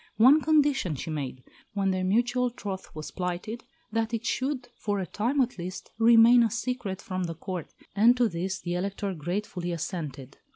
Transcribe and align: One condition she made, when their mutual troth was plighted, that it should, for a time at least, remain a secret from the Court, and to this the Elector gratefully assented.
One 0.17 0.41
condition 0.41 0.95
she 0.95 1.11
made, 1.11 1.43
when 1.75 1.91
their 1.91 2.03
mutual 2.03 2.49
troth 2.49 2.89
was 2.95 3.11
plighted, 3.11 3.63
that 3.91 4.15
it 4.15 4.25
should, 4.25 4.67
for 4.75 4.97
a 4.97 5.05
time 5.05 5.39
at 5.41 5.59
least, 5.59 5.91
remain 5.99 6.41
a 6.41 6.49
secret 6.49 7.03
from 7.03 7.25
the 7.25 7.35
Court, 7.35 7.71
and 7.95 8.17
to 8.17 8.27
this 8.27 8.59
the 8.59 8.73
Elector 8.73 9.13
gratefully 9.13 9.71
assented. 9.71 10.39